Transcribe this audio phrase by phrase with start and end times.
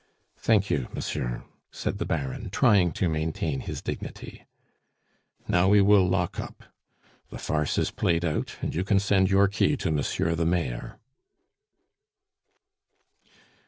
[0.39, 4.47] "Thank you, monsieur," said the Baron, trying to maintain his dignity.
[5.47, 6.63] "Now we will lock up;
[7.29, 10.97] the farce is played out, and you can send your key to Monsieur the Mayor."